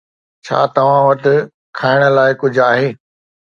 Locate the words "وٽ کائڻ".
1.07-1.99